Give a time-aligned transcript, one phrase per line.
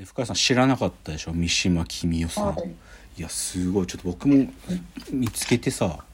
[0.00, 1.32] え深谷さん知らなかったでしょ？
[1.32, 2.74] 三島君代さん、はい。
[3.18, 3.86] いやすごい。
[3.86, 4.46] ちょっと僕も
[5.12, 6.04] 見つけてさ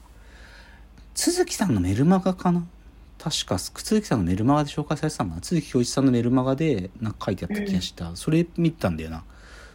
[1.15, 2.67] 都築さんのメルマガかな？
[3.19, 5.41] 確か都築さんのメルマガで紹介されてたのかな？
[5.43, 9.23] 都築教一さんのメルマガでなんか書いてあった気がした、それ見たんだよな。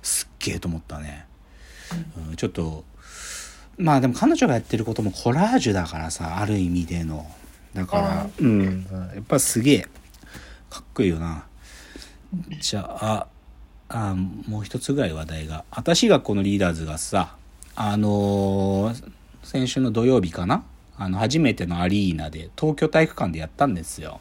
[0.02, 1.26] すっげえと思ったね、
[2.30, 2.84] うん、ちょっと
[3.78, 7.26] まあでも彼女がやってることもコラージュだからさある意味での。
[7.74, 8.88] だからあうん。
[9.16, 9.88] やっぱすげえ
[10.70, 11.46] かっこいいよな。
[12.60, 13.28] じゃあ
[13.94, 15.66] あもう一つぐらい話題が。
[15.70, 17.36] 私がこのリーダーズがさ
[17.76, 19.12] あのー
[19.44, 20.64] 先週の土曜日かな？
[20.98, 24.20] あの初めてのアリーナで東京体育館でやったんですよ。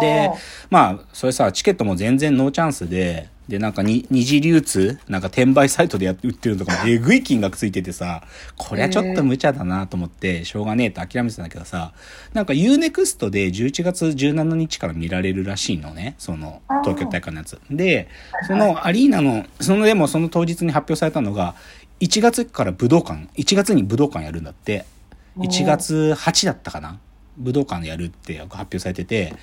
[0.00, 0.30] で
[0.70, 8.22] まあそれさチケットも全然ノーチャンスででなんかに二次流通なんか転売サイトでやって売ってるのとかも えぐい金額ついててさ
[8.56, 11.92] こりゃちょっと無茶だなと思ってしょうがねえと諦めてたんだけどさ
[12.32, 17.60] なんか UNEXT で11月17日から見られるらしいのねその東京大会のやつ。
[17.70, 18.08] で
[18.46, 21.54] そのアリーナのそのでもその当日に発表されたのが
[22.00, 24.86] 1月から武道館1月に武道館やるんだって。
[25.38, 27.00] 1月8だったかな
[27.36, 29.34] 武道館でやるって発表されてて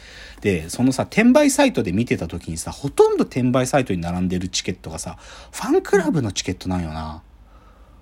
[0.42, 5.17] でそのさ転売サイトで見てた時にさほとんど転売サイトに並んでるチケットがさ
[5.52, 7.22] ファンクラブのチケットなんよな、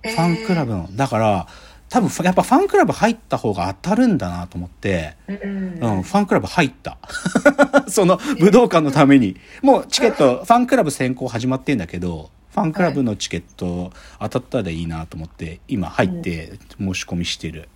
[0.02, 1.46] ファンクラブのだから
[1.90, 6.98] 多分やっぱファンクラブ入った方が当たるんだなと思って、うんうん、ファンクラブ入った。
[7.90, 9.36] その武道館のために。
[9.60, 17.68] もうチケット、ファンクラブ先行始まってんだけど、ファンクラブのチケット当たったらいいなと思って、今入って申し込みしてる。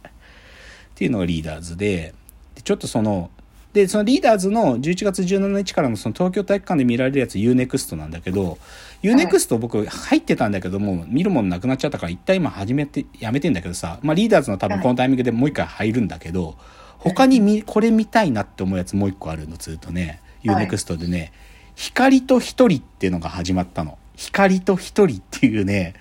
[0.95, 2.15] っていうのがリーダーズで、
[2.55, 3.31] でちょっとその、
[3.73, 8.59] で、そのリーダーズの11月17日からのその東京体育館で見られるやつ UNEXT なんだけど、
[9.03, 16.57] UNEXT 僕入ってたんだけども、見るものなくなっちゃったから一旦今始めて、やめてんだけどさ、まあリーダーズの多分このタイミングでもう一回入るんだけど、
[16.99, 20.67] 他にみこれ見たいなって思うやつもう一個あるのずっとね、はい。
[20.69, 21.33] UNEXT でね、
[21.75, 23.99] 光と一人っていうのが始まったの。
[24.15, 25.95] 光と一人っていうね、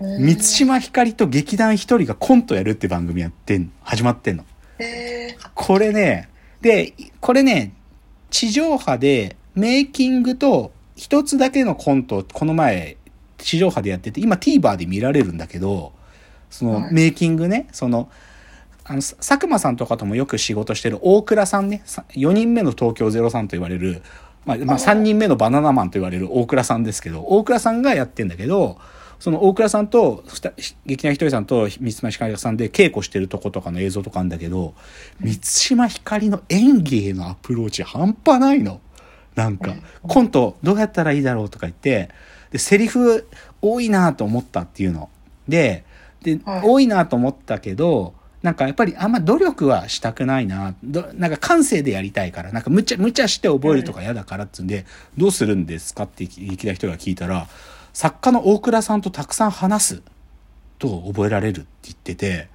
[0.00, 4.44] 満島ひかりと劇団一人がコントやるって番組やってん、始まってんの。
[4.78, 5.50] えー。
[5.54, 6.28] これね、
[6.60, 7.72] で、これね、
[8.30, 12.96] 地上波でメイキングと一つだけのコントをこの前
[13.38, 15.92] 地上波でやってて、今 TVer で見られるんだけど、
[16.50, 16.94] そのはい。
[16.94, 18.10] メイキングね、その、
[18.84, 24.02] あの、さ佐久間さんとかともよく仕事してる大倉さんね、さ4人目の東京03と言われる、
[24.44, 28.78] まあ、まあ、3人目のバナナマンと言われる大倉さんですけど、大倉さんがやってんだけど、
[29.18, 30.24] その大倉さんと、
[30.86, 34.74] 劇団ひとりさんと三島ひかりさんで稽古してるとことかの映像とかあるんだけど、
[35.20, 38.80] 三島ひかりの演技へのアプローチ半端ないの。
[39.34, 42.10] なんか、コントどうやったらいいだろうとか言って、
[42.50, 43.28] で、セリフ
[43.60, 45.08] 多いなと思ったっていうの。
[45.48, 45.84] で、
[46.22, 50.74] で、はい多いなと思ったけど、なんかやっぱりあんま努力はしたくないな。
[50.84, 54.86] どなんか感性でやりたいから、なんか無茶、無茶して覚えるとか嫌だからっつうんで、
[55.16, 57.48] どうするんですかって聞いた人が聞いたら、
[57.92, 60.02] 作家の大倉さんとたくさん話す
[60.78, 62.48] と覚えられるって言ってて、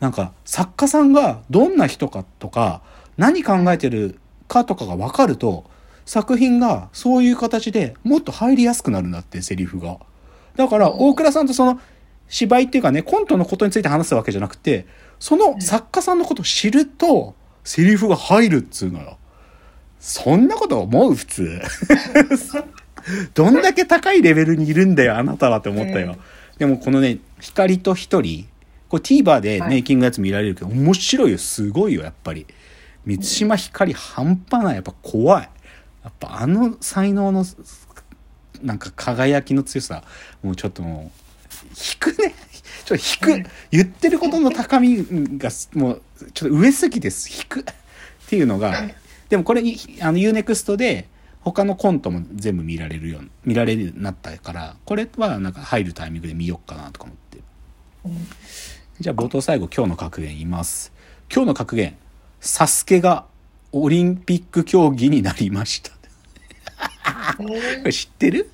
[0.00, 2.82] なんか作家さんがどんな人かとか、
[3.16, 5.64] 何考えてるかとかが分かると、
[6.06, 9.98] 作品がそういう形でもっと入りやすくなるんだって、セリフが。
[10.56, 11.80] だから、大倉さんとその
[12.28, 14.86] 芝居っていうかね、コントのことについて話すわけじゃなくて、
[15.18, 19.18] その作家さんのことを知ると、セリフが入るっつうのよ。
[20.00, 21.14] そんなこと思う？
[21.14, 21.60] 普通。
[23.34, 26.16] どんだけ高いレベルにいるんだよ、あなたはって思ったよ。
[26.58, 28.46] でもこのね、光と一人、
[28.88, 32.46] これ TVer でメイキングのやつ見られるけど、面白いよ、すごいよ、やっぱり。
[33.04, 35.48] 満島ひかり半端ない、やっぱ怖い。
[36.04, 37.44] やっぱあの才能の、
[38.62, 40.04] なんか輝きの強さ、
[40.42, 41.20] もうちょっともう、
[41.70, 42.34] 引くね。
[42.84, 43.50] ちょっと引く。
[43.70, 45.06] 言ってることの高み
[45.38, 46.02] が、もう、
[46.34, 47.30] ちょっと上すぎです。
[47.30, 47.60] 引く。
[47.60, 47.64] っ
[48.28, 48.90] ていうのが、
[49.28, 49.64] でもこれ、あ
[50.12, 51.08] の UNEXT で、
[51.42, 57.38] 他のコントも全部見られるように、見られるようになったから、これはなんか入るタイミングで見よっかなとか思って。
[59.00, 60.92] じゃあ冒頭最後今日の格言言います。
[61.32, 61.96] 今日の格言、
[62.40, 63.24] サスケが
[63.72, 65.90] オリンピック競技になりました。
[67.36, 67.44] こ
[67.84, 68.50] れ知ってる？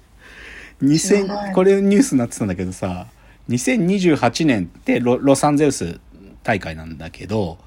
[0.80, 3.06] 知らな ?2000、いこれニュースになってたんだけどさ、
[3.48, 6.00] 2028年ってロロサンゼルス
[6.42, 7.58] 大会なんだけど、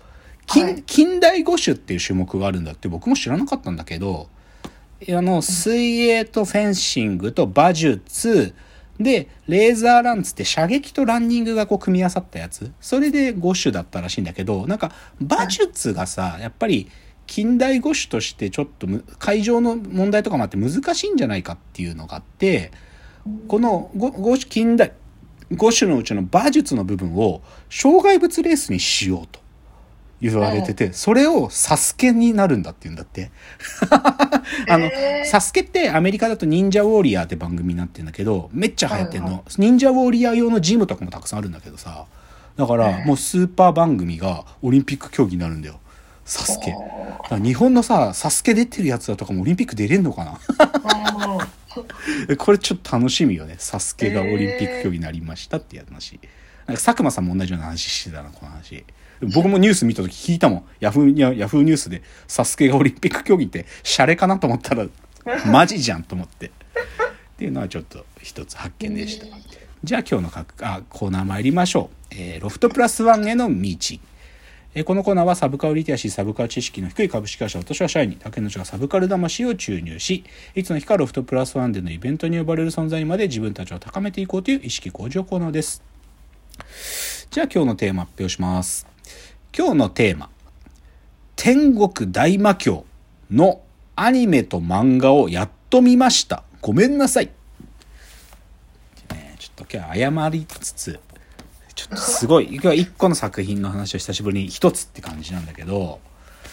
[0.48, 4.30] 近,、はい近代五種っていう種目があるんだって僕も知らなかったんだけど、
[5.08, 8.54] あの、水泳とフェンシングと馬術、
[9.00, 12.72] で、レーザーランつって射撃とランニングがこう組み合わさったやつ。
[12.82, 14.92] それで5種だったらしいんだけど、なんか
[15.22, 16.90] 馬術がさ、やっぱり
[17.26, 18.88] 近代五種としてちょっと
[19.18, 22.72] 会場の問題とかもあって難しいんじゃないかっていうのがあって、
[23.48, 24.92] この 5, 5種近代
[25.52, 29.40] 5種のうちの馬術の部分を障害物レースにしようと
[30.22, 33.32] 言われてて、それをサスケになるんだって言うんだって。
[34.68, 39.28] あの、えーサスケってアメリカだと忍者ウォーリアーって番組になってんだけど、めっちゃ流行ってんの。
[39.28, 42.06] はいは忍者ウォーリアー用のジムとかもたくさんあるんだけどさ。
[42.58, 45.80] だから、もうスーパー番組がオリンピック競技になるんだよ。
[46.26, 46.76] サスケ。
[47.32, 50.40] 日本のさ、サスケ出てるやつだとかもオリンピック出れんのかな？
[51.28, 51.40] うん
[52.38, 53.56] これちょっと楽しみよね。
[53.58, 56.20] サスケがオリンピック競技になりましたっていう話。
[56.70, 58.86] なんか佐久間さんも同じような話してたな、この話。
[59.34, 60.64] 僕もニュース見た時聞いたもん。
[60.80, 64.86] ヤフーヤヤフーニュースでサスケがオリンピック競技ってシャレかなと思ったら、
[65.52, 66.48] マジじゃんと思って。
[66.48, 66.52] っ
[67.38, 69.26] ていうのはちょっと一つ発見でした。
[69.84, 71.96] じゃあ今日のかあコーナー参りましょう。
[72.12, 73.56] えーロフトプラスワンへの道。
[74.76, 80.24] えーこのコーナーはサブカルリテラシー、サブカル知識の低い株式会社私は社員に竹野内がサブカル魂を注入し、
[80.54, 85.82] いつの日かロフトプラスワンでのイベントに呼ばれる存在にまで自分たちを高めていこうという意識向上コーナーです。
[87.32, 88.88] じゃあ今日のテーマ発表します。
[89.58, 90.30] 今日のテーマ。
[91.36, 92.86] 天国大魔教
[93.32, 93.62] の
[93.96, 96.44] アニメと漫画をやっと見ました。
[96.62, 97.30] ごめんなさい。
[99.12, 101.00] ねちょっと今日は謝りつつ、
[101.76, 106.00] ちょっとすごい、今日は一個の作品の話を久しぶりに一つって感じなんだけど、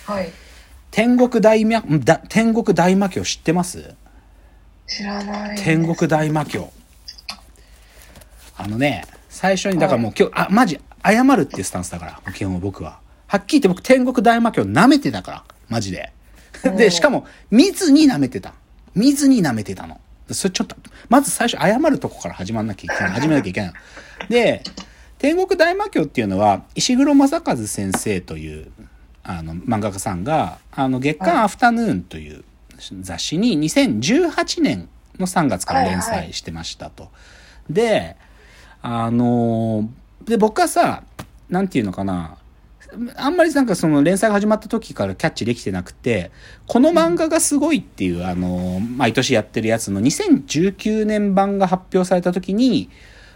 [0.04, 0.30] はい。
[0.90, 1.82] 天国大魔、
[2.28, 3.94] 天国大魔教知ってます？
[4.86, 5.58] 知らない。
[5.58, 6.72] 天国大魔教。
[8.56, 9.04] あのね、
[9.36, 13.00] 最初に、だからもう今日、あ、マジ、謝るっていうスタンスだから、基本僕は。
[13.26, 16.10] はっきり言って僕天国大魔教舐めてたから、マジで。
[16.76, 18.54] で、しかも、見ずに舐めてた。
[18.94, 20.00] 見ずに舐めてたの。
[20.30, 20.74] それちょっと、
[21.10, 23.12] まず最初謝るとこから始まんなきゃいけない。
[23.12, 23.74] 始めなきゃいけないの。
[24.30, 24.62] で、
[25.18, 28.70] 天国大魔教っていうのは、石黒正和先生という、
[29.22, 32.42] あの、漫画家さんが、あの、月刊アフタヌーンという
[33.02, 37.10] 雑誌に2018年の3月から連載してましたと。
[37.68, 38.16] で、
[38.86, 41.04] あのーで、僕はさ、
[41.48, 42.38] なんていうのかな、
[43.16, 46.30] あんまりなんかその連載が始まった時からキャッチできてなくて、
[46.66, 52.90] この漫画がすごいっていう、あのー毎年やってるやつの2019年版が発表された時に、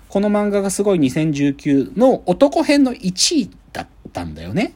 [0.09, 4.73] この漫画がすごい2019の男編の1位だったんだよね。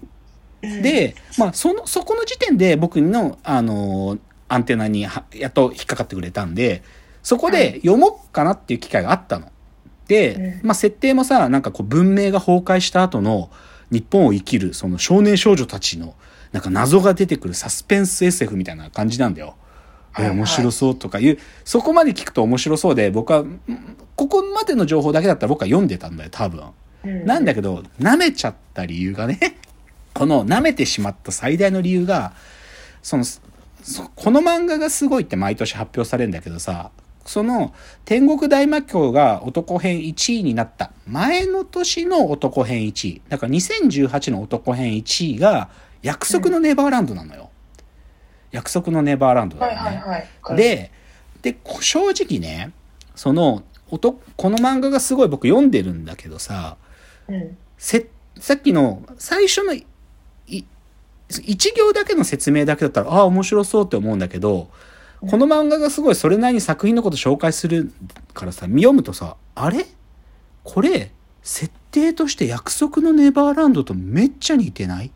[0.61, 6.83] で、まあ、その、そこの時点で僕の、あのーアンテナにはやっと引っかかってくれたんで、
[7.23, 9.51] そこで読もうかなっていう機会があったの。
[10.09, 13.51] で、まあ、設定もさ、なんかこう文明が崩壊した後の
[13.91, 16.15] 日本を生きるその少年少女たちの
[16.53, 19.57] なんか謎が出てくるサスペンス SF みたいな感じなんだよ。
[20.13, 23.61] はい面白そうとかいう、そこまで聞くと面白そうで、僕は、ん
[24.15, 26.63] ここまでの情報だけだったら僕は読んでたんだよ、多分。
[27.05, 29.57] うんなんだけど、舐めちゃった理由がね、
[30.15, 32.33] この舐めてしまった最大の理由が、
[33.03, 33.41] その、そ
[34.15, 36.93] この漫画がすごいって毎年発表されるんだけどさ、
[37.25, 37.73] その
[38.05, 43.23] 天国大魔教が男編1位になった前の年の男編1位。
[43.29, 45.71] だから2018の男編1位が
[46.03, 47.51] 約束のネバーランドなのよ。
[48.53, 49.97] 約束のネバーランドだはいよね。
[49.97, 50.91] はいはい。、で、
[51.43, 52.73] で、こ正直ね、
[53.15, 53.99] その、こ
[54.51, 56.77] の漫画がすごい僕読んでるんだけどさ、
[57.29, 57.57] うん。
[57.79, 58.07] せ、
[58.39, 59.87] さっきの最初のい、
[60.47, 60.65] い
[61.43, 64.69] 一行だけの説明だけだったら、ああ、面白そうって思うんだけど、
[65.31, 67.93] この漫画がすごいそれなりに作品のこと紹介する
[68.33, 69.87] からさ、読むとさ、あれ？
[70.63, 71.13] これ、
[71.43, 75.11] 設定として約束のネバーランドとめっちゃ似てない？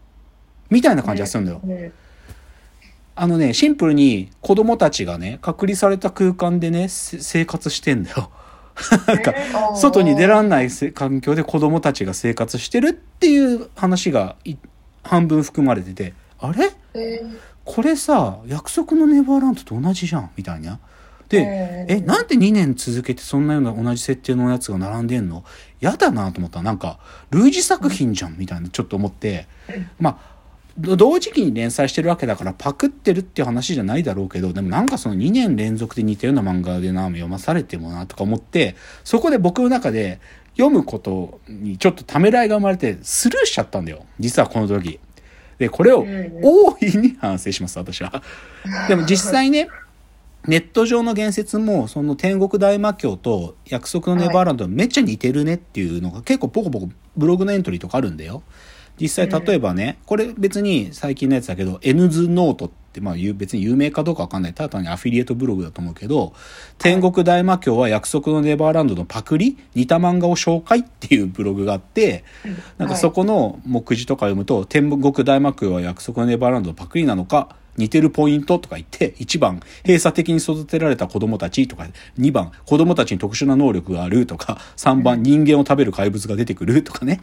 [0.71, 1.61] みたいな感じがするんだよ。
[1.65, 1.93] うん。
[3.17, 8.31] あのね、シンプルに子供たちがね、隔離された空間でね、せ生活してんだよ。
[9.09, 9.35] なんか、
[9.75, 14.55] 外に出らんないせ環境で子供たちが生活してるっていう話がい
[15.03, 16.71] 半分含まれてて、あれ？
[16.95, 17.23] え
[17.65, 20.79] これさ、約束のネバーランドと同じじゃんみたいな。
[21.29, 25.45] で、ええ、なんで2年続けてそんなような同じ設定のやつが並んでんの？
[25.81, 26.99] やだなと思ったら、なんか、
[27.31, 29.47] 類似作品じゃんみたいなちょっと思って、
[30.01, 30.39] まあ、
[30.79, 40.21] ど同時期に連載してるわけだからパクってるっていう話じゃないだろうけど、でもなんかその2年連続で似たような漫画でな、読まされてもなとか思って、そこで僕の中で
[40.57, 44.07] 読むことにちょっとためらいが生まれてスルーしちゃったんだよ。
[44.19, 44.99] 実はこの時。
[45.59, 48.23] で、これをうん大いに反省します、私は。
[48.89, 49.69] でも実際ね、
[50.47, 58.43] ネット上の言説も、その天国大魔教と約束のネバーランドめっちゃ似てるねっていうのが結構ポコポコブログのエントリーとかあるんだよ。
[59.01, 64.55] 実際例えばね、これ別に最近のやつだけど、N ズノートってまあ有別に有名かどうかわかんない。
[64.55, 66.33] ただ単にアフィリエイトブログだと思うけど、
[66.79, 72.25] 天国大魔教は約束のネバーランドのパクリ似た漫画を紹介っていうブログがあって、
[72.77, 81.87] なんかそこの目次とか読むと、天国大魔教は約束のネバーランドのパクリなのか、似てるポイントとか言って、1番、閉鎖的に育てられた子供たちとか、
[82.19, 87.21] 2番、子供たちに特殊な能力があるとか、3番、人間を食べる怪物が出てくるとかね。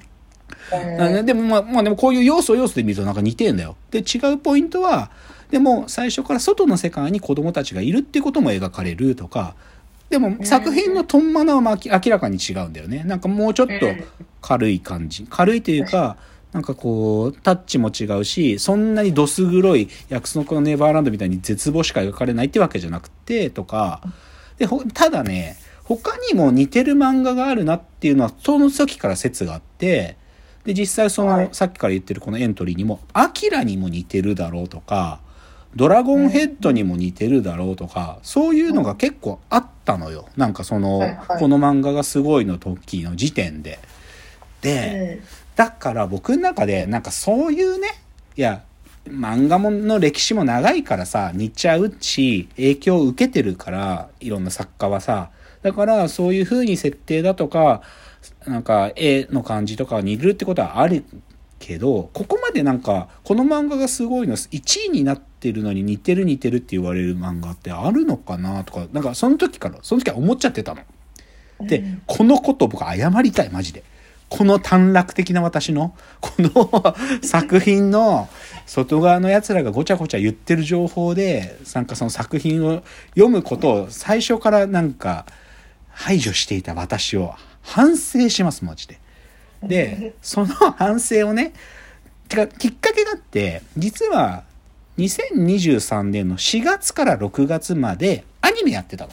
[0.72, 3.76] うんあでもまあ、まあでもこういう要素要素で見るとなんか似てんだよ。
[3.92, 5.12] で、違うポイントは、
[5.52, 9.56] でも最初から外の世界に子供たちがいるっていうことも描かれるとか、
[10.10, 13.04] でも作品のトンマナはまあ明明らかに違うんだよね。
[13.06, 13.74] なんかもうちょっと
[14.42, 15.26] 軽い感じ。
[15.30, 16.18] 軽いというか、
[16.56, 24.02] なんかこう、タッチも違うし、そんなにどす黒い約束のネバーランドみたいに絶望しか描かれないってわけじゃなくて、とか、
[24.58, 30.16] で、ほただね、他にも似てる漫画があるなっていうのは、その時から説があって、
[30.66, 35.20] で、実際その、はいさっきから言ってるこのエントリーにも、アキラにも似てるだろうとか、
[35.76, 40.28] ドラゴンヘッドにも似てるだろうとか、そういうのが結構あったのよ。
[40.36, 43.80] なんかその、はいはいこの漫画がすごいの時の時点で。
[44.62, 45.22] で、
[45.56, 47.88] だから僕の中でなんかそういうね
[48.36, 48.64] いや
[49.08, 55.30] 漫画もの歴史も長いからさ似ちゃうし影響を受けてるからいろんな作家はさ
[55.62, 57.82] だからそういう風に設定だとか
[58.46, 61.04] なんか絵の感じとかは似るってことはある
[61.60, 70.82] けどここまでなんかこの漫画がすごいの1位になってるのに似てる似てるって言われる漫画ってあるのかなとかなんかその時からその時は思っちゃってたの。
[71.62, 73.84] で、うんこのことを僕謝りたい、マジで。
[74.28, 78.28] この短絡的な私の、この 作品の
[78.66, 85.26] 外側の奴らがごちゃごちゃ言ってる情報で、なんかその作品を読むことを最初からなんか
[85.90, 89.00] 排除していた私を反省します、マジで。
[89.64, 91.54] で、 その反省をね、
[92.30, 94.44] てか、きっかけがあって、実は
[94.98, 99.12] 2023年の4月から6月までアニメやってたの。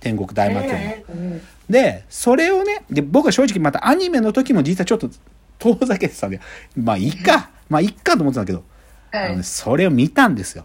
[0.00, 0.78] 天国大魔教の。
[1.08, 5.10] うんで、それをね、で、僕は正直またアニメの時も実はちょっと
[5.58, 6.40] 遠ざけてたんで、
[6.76, 8.62] まあいいか、まあいいかと思ってたんだけど、
[9.10, 10.64] はいあのね、それを見たんですよ。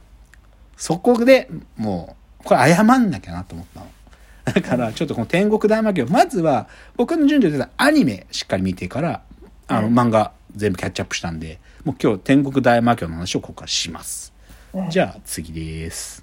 [0.77, 3.88] そこでもう、これ謝んなきゃなと思ったの。
[4.45, 9.21] だから、ちょっとこの天国大魔教、まずは、僕の順序でアニメしっかり見てから、
[9.67, 14.33] あの、うん漫画全部キャッチアップしたんで、もう今日天国大魔教の話をここからします。
[14.74, 16.20] うんじゃあ次です。